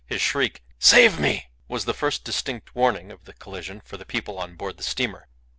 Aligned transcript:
His 0.07 0.19
shriek, 0.19 0.63
"Save 0.79 1.19
me!" 1.19 1.49
was 1.67 1.85
the 1.85 1.93
first 1.93 2.23
distinct 2.23 2.73
warning 2.73 3.11
of 3.11 3.25
the 3.25 3.33
collision 3.33 3.81
for 3.81 3.97
the 3.97 4.03
people 4.07 4.39
on 4.39 4.55
board 4.55 4.77
the 4.77 4.83
steamer. 4.83 5.27